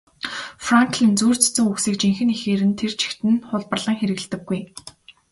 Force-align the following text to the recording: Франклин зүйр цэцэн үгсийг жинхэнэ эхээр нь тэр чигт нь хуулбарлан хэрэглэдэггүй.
Франклин 0.65 1.11
зүйр 1.19 1.37
цэцэн 1.43 1.65
үгсийг 1.71 1.95
жинхэнэ 2.01 2.33
эхээр 2.37 2.61
нь 2.69 2.77
тэр 2.79 2.93
чигт 2.99 3.21
нь 3.29 3.43
хуулбарлан 3.49 3.97
хэрэглэдэггүй. 3.97 4.61